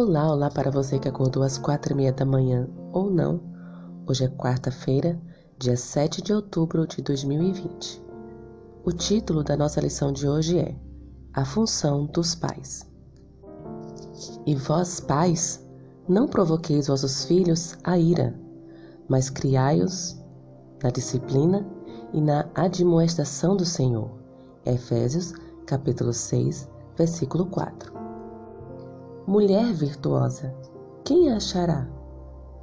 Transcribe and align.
Olá, 0.00 0.30
olá 0.30 0.48
para 0.48 0.70
você 0.70 0.96
que 0.96 1.08
acordou 1.08 1.42
às 1.42 1.58
quatro 1.58 1.92
e 1.92 1.96
meia 1.96 2.12
da 2.12 2.24
manhã 2.24 2.68
ou 2.92 3.10
não. 3.10 3.40
Hoje 4.06 4.26
é 4.26 4.28
quarta-feira, 4.28 5.20
dia 5.58 5.76
7 5.76 6.22
de 6.22 6.32
outubro 6.32 6.86
de 6.86 7.02
2020. 7.02 8.00
O 8.84 8.92
título 8.92 9.42
da 9.42 9.56
nossa 9.56 9.80
lição 9.80 10.12
de 10.12 10.28
hoje 10.28 10.56
é 10.56 10.76
A 11.34 11.44
Função 11.44 12.06
dos 12.06 12.32
Pais. 12.36 12.88
E 14.46 14.54
vós, 14.54 15.00
pais, 15.00 15.68
não 16.08 16.28
provoqueis 16.28 16.86
vossos 16.86 17.24
filhos 17.24 17.76
a 17.82 17.98
ira, 17.98 18.38
mas 19.08 19.28
criai-os 19.28 20.16
na 20.80 20.90
disciplina 20.90 21.66
e 22.12 22.20
na 22.20 22.48
admoestação 22.54 23.56
do 23.56 23.64
Senhor. 23.64 24.12
Efésios, 24.64 25.32
capítulo 25.66 26.12
6, 26.12 26.68
versículo 26.96 27.46
4. 27.46 27.97
Mulher 29.28 29.74
virtuosa, 29.74 30.54
quem 31.04 31.30
a 31.30 31.36
achará? 31.36 31.86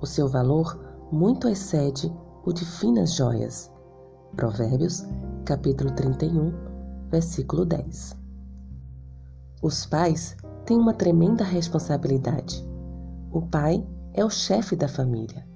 O 0.00 0.06
seu 0.06 0.26
valor 0.26 0.80
muito 1.12 1.46
excede 1.50 2.10
o 2.46 2.50
de 2.50 2.64
finas 2.64 3.12
joias. 3.12 3.70
Provérbios, 4.34 5.04
capítulo 5.44 5.90
31, 5.90 6.54
versículo 7.10 7.66
10. 7.66 8.16
Os 9.60 9.84
pais 9.84 10.34
têm 10.64 10.78
uma 10.78 10.94
tremenda 10.94 11.44
responsabilidade. 11.44 12.66
O 13.30 13.42
pai 13.42 13.86
é 14.14 14.24
o 14.24 14.30
chefe 14.30 14.74
da 14.74 14.88
família 14.88 15.46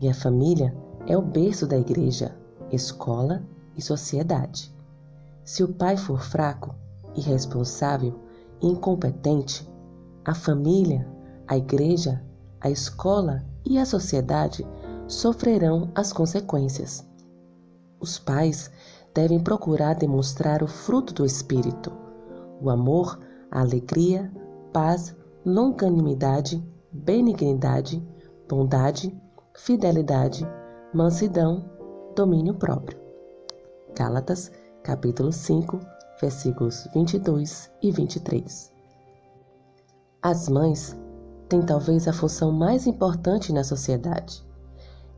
e 0.00 0.08
a 0.08 0.14
família 0.14 0.76
é 1.06 1.16
o 1.16 1.22
berço 1.22 1.68
da 1.68 1.78
igreja, 1.78 2.36
escola 2.72 3.44
e 3.76 3.80
sociedade. 3.80 4.74
Se 5.44 5.62
o 5.62 5.72
pai 5.72 5.96
for 5.96 6.20
fraco, 6.20 6.74
irresponsável 7.14 8.18
e 8.60 8.66
incompetente, 8.66 9.70
a 10.24 10.34
família, 10.34 11.06
a 11.46 11.56
igreja, 11.56 12.22
a 12.60 12.70
escola 12.70 13.44
e 13.64 13.78
a 13.78 13.84
sociedade 13.84 14.66
sofrerão 15.06 15.90
as 15.94 16.12
consequências. 16.12 17.06
Os 18.00 18.18
pais 18.18 18.70
devem 19.14 19.40
procurar 19.40 19.94
demonstrar 19.94 20.62
o 20.62 20.68
fruto 20.68 21.12
do 21.12 21.24
Espírito: 21.24 21.92
o 22.60 22.70
amor, 22.70 23.18
a 23.50 23.60
alegria, 23.60 24.32
paz, 24.72 25.14
longanimidade, 25.44 26.64
benignidade, 26.90 28.02
bondade, 28.48 29.14
fidelidade, 29.54 30.46
mansidão, 30.94 31.64
domínio 32.14 32.54
próprio. 32.54 32.98
Gálatas, 33.96 34.50
capítulo 34.82 35.32
5, 35.32 35.78
versículos 36.20 36.88
22 36.94 37.70
e 37.82 37.90
23. 37.90 38.71
As 40.24 40.48
mães 40.48 40.96
têm 41.48 41.62
talvez 41.62 42.06
a 42.06 42.12
função 42.12 42.52
mais 42.52 42.86
importante 42.86 43.52
na 43.52 43.64
sociedade. 43.64 44.46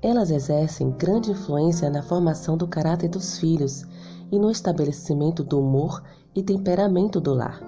Elas 0.00 0.30
exercem 0.30 0.92
grande 0.92 1.30
influência 1.30 1.90
na 1.90 2.02
formação 2.02 2.56
do 2.56 2.66
caráter 2.66 3.10
dos 3.10 3.36
filhos 3.36 3.84
e 4.32 4.38
no 4.38 4.50
estabelecimento 4.50 5.44
do 5.44 5.60
humor 5.60 6.02
e 6.34 6.42
temperamento 6.42 7.20
do 7.20 7.34
lar. 7.34 7.60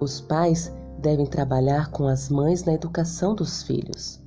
Os 0.00 0.22
pais 0.22 0.72
devem 0.98 1.26
trabalhar 1.26 1.90
com 1.90 2.08
as 2.08 2.30
mães 2.30 2.64
na 2.64 2.72
educação 2.72 3.34
dos 3.34 3.62
filhos. 3.62 4.18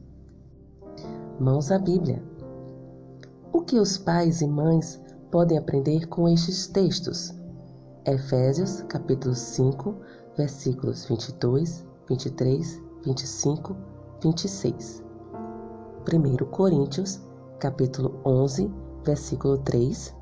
Mãos 1.39 1.71
à 1.71 1.79
Bíblia. 1.79 2.21
O 3.51 3.61
que 3.61 3.79
os 3.79 3.97
pais 3.97 4.41
e 4.41 4.47
mães 4.47 5.01
podem 5.31 5.57
aprender 5.57 6.05
com 6.05 6.29
estes 6.29 6.67
textos? 6.67 7.33
Efésios, 8.05 8.83
capítulo 8.83 9.33
5, 9.33 9.95
versículos 10.37 11.05
22 11.05 11.89
23, 12.07 12.81
25, 13.05 13.75
26. 14.23 15.03
1 16.11 16.45
Coríntios, 16.51 17.21
capítulo 17.59 18.19
11, 18.23 18.69
versículo 19.05 19.57
3. 19.59 20.15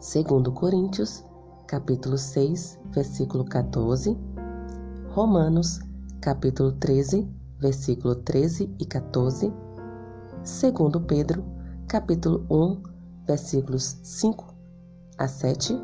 2 0.00 0.54
Coríntios, 0.54 1.24
capítulo 1.66 2.18
6, 2.18 2.80
versículo 2.92 3.44
14. 3.44 4.16
Romanos, 5.14 5.80
capítulo 6.20 6.72
13, 6.78 7.28
versículo 7.58 8.16
13 8.16 8.68
e 8.78 8.86
14. 8.86 9.52
2 10.42 11.04
Pedro, 11.06 11.44
capítulo 11.86 12.44
1, 12.48 12.82
versículos 13.26 13.98
5 14.02 14.54
a 15.18 15.28
7. 15.28 15.80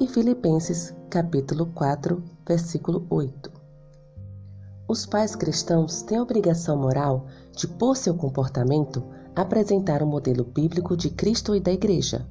E 0.00 0.06
Filipenses, 0.06 0.94
capítulo 1.10 1.66
4, 1.74 2.22
versículo 2.46 3.06
8. 3.10 3.59
Os 4.90 5.06
pais 5.06 5.36
cristãos 5.36 6.02
têm 6.02 6.18
a 6.18 6.22
obrigação 6.22 6.76
moral 6.76 7.26
de, 7.52 7.68
por 7.68 7.96
seu 7.96 8.12
comportamento, 8.12 9.04
apresentar 9.36 10.02
o 10.02 10.04
um 10.04 10.08
modelo 10.08 10.42
bíblico 10.42 10.96
de 10.96 11.10
Cristo 11.10 11.54
e 11.54 11.60
da 11.60 11.70
Igreja. 11.70 12.26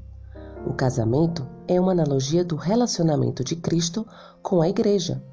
O 0.68 0.74
casamento 0.74 1.48
é 1.70 1.80
uma 1.80 1.94
analogia 1.94 2.44
do 2.44 2.58
relacionamento 2.58 3.46
de 3.46 3.56
Cristo 3.56 4.06
com 4.44 4.62
a 4.62 4.68
Igreja. 4.68 5.24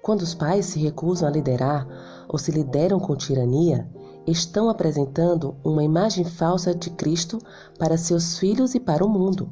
Quando 0.00 0.22
os 0.22 0.36
pais 0.36 0.66
se 0.66 0.78
recusam 0.78 1.28
a 1.28 1.32
liderar 1.32 1.84
ou 2.28 2.38
se 2.38 2.52
lideram 2.52 3.00
com 3.00 3.16
tirania, 3.16 3.90
estão 4.24 4.70
apresentando 4.70 5.56
uma 5.64 5.82
imagem 5.82 6.24
falsa 6.24 6.72
de 6.72 6.90
Cristo 6.90 7.40
para 7.76 7.98
seus 7.98 8.38
filhos 8.38 8.72
e 8.76 8.78
para 8.78 9.04
o 9.04 9.08
mundo. 9.08 9.50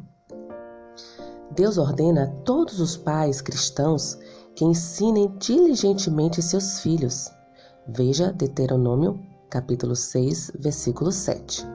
Deus 1.51 1.77
ordena 1.77 2.23
a 2.23 2.31
todos 2.45 2.79
os 2.79 2.97
pais 2.97 3.41
cristãos 3.41 4.17
que 4.55 4.65
ensinem 4.65 5.35
diligentemente 5.39 6.41
seus 6.41 6.81
filhos. 6.81 7.31
Veja 7.89 8.33
Deuteronômio, 8.33 9.21
capítulo 9.51 9.97
6, 9.97 10.53
versículo 10.59 11.11
7. 11.11 11.67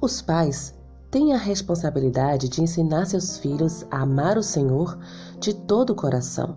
Os 0.00 0.22
pais 0.22 0.74
têm 1.10 1.32
a 1.32 1.36
responsabilidade 1.36 2.48
de 2.48 2.62
ensinar 2.62 3.06
seus 3.06 3.38
filhos 3.38 3.84
a 3.90 4.02
amar 4.02 4.38
o 4.38 4.42
Senhor 4.42 4.98
de 5.40 5.54
todo 5.54 5.90
o 5.90 5.96
coração. 5.96 6.56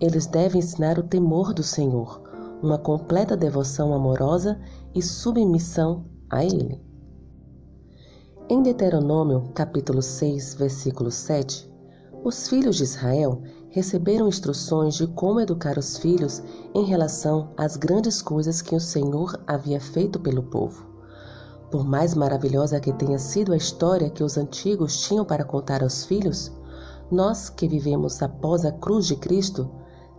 Eles 0.00 0.26
devem 0.26 0.60
ensinar 0.60 0.98
o 0.98 1.02
temor 1.02 1.52
do 1.52 1.62
Senhor, 1.62 2.22
uma 2.62 2.78
completa 2.78 3.36
devoção 3.36 3.92
amorosa 3.92 4.58
e 4.94 5.02
submissão 5.02 6.06
a 6.30 6.44
Ele. 6.44 6.80
Em 8.48 8.62
Deuteronômio, 8.62 9.50
capítulo 9.54 10.00
6, 10.00 10.54
versículo 10.54 11.10
7, 11.10 11.70
os 12.24 12.48
filhos 12.48 12.76
de 12.76 12.82
Israel 12.82 13.42
receberam 13.70 14.28
instruções 14.28 14.96
de 14.96 15.06
como 15.06 15.40
educar 15.40 15.78
os 15.78 15.96
filhos 15.96 16.42
em 16.74 16.84
relação 16.84 17.50
às 17.56 17.76
grandes 17.76 18.20
coisas 18.20 18.60
que 18.60 18.74
o 18.74 18.80
Senhor 18.80 19.40
havia 19.46 19.80
feito 19.80 20.18
pelo 20.18 20.42
povo. 20.42 20.86
Por 21.70 21.84
mais 21.84 22.14
maravilhosa 22.14 22.80
que 22.80 22.92
tenha 22.92 23.18
sido 23.18 23.52
a 23.52 23.56
história 23.56 24.10
que 24.10 24.24
os 24.24 24.36
antigos 24.36 25.00
tinham 25.02 25.24
para 25.24 25.44
contar 25.44 25.82
aos 25.82 26.04
filhos, 26.04 26.52
nós 27.10 27.48
que 27.48 27.68
vivemos 27.68 28.20
após 28.22 28.64
a 28.64 28.72
cruz 28.72 29.06
de 29.06 29.14
Cristo 29.14 29.70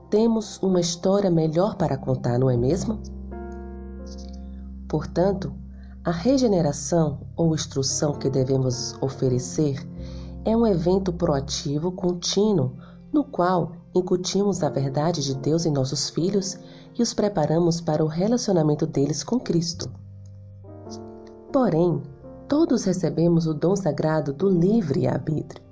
temos 0.10 0.58
uma 0.62 0.80
história 0.80 1.30
melhor 1.30 1.76
para 1.76 1.98
contar, 1.98 2.40
não 2.40 2.50
é 2.50 2.56
mesmo? 2.56 3.00
Portanto, 4.88 5.54
a 6.04 6.12
regeneração 6.12 7.28
ou 7.36 7.54
instrução 7.54 8.14
que 8.14 8.30
devemos 8.30 8.96
oferecer 9.02 9.86
é 10.44 10.56
um 10.56 10.66
evento 10.66 11.14
proativo 11.14 11.92
contínuo 11.92 12.76
no 13.12 13.24
qual 13.24 13.74
incutimos 13.94 14.64
a 14.64 14.70
verdade 14.70 15.22
de 15.22 15.36
Deus 15.36 15.66
em 15.66 15.72
nossos 15.72 16.10
filhos 16.10 16.58
e 16.98 17.02
os 17.02 17.14
preparamos 17.14 17.82
para 17.82 18.04
o 18.04 18.08
relacionamento 18.08 18.86
deles 18.86 19.24
com 19.24 19.40
Cristo. 19.40 19.90
Porém, 21.52 22.02
todos 22.48 22.86
recebemos 22.86 23.48
o 23.48 23.54
dom 23.54 23.76
sagrado 23.76 24.32
do 24.32 24.50
livre 24.50 25.08
arbítrio. 25.08 25.64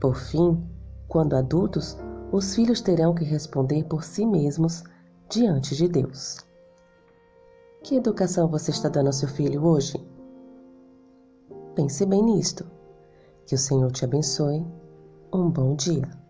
Por 0.00 0.16
fim, 0.16 0.62
quando 1.08 1.36
adultos, 1.36 1.96
os 2.32 2.54
filhos 2.54 2.80
terão 2.80 3.14
que 3.14 3.24
responder 3.24 3.84
por 3.84 4.02
si 4.02 4.26
mesmos 4.26 4.82
diante 5.28 5.76
de 5.76 5.88
Deus. 5.88 6.38
Que 7.82 7.96
educação 7.96 8.48
você 8.48 8.72
está 8.72 8.88
dando 8.88 9.06
ao 9.06 9.12
seu 9.12 9.28
filho 9.28 9.64
hoje? 9.64 9.94
Pense 11.74 12.04
bem 12.04 12.22
nisto. 12.22 12.66
Que 13.46 13.54
o 13.54 13.58
Senhor 13.58 13.92
te 13.92 14.04
abençoe. 14.04 14.66
Um 15.32 15.48
bom 15.48 15.76
dia. 15.76 16.25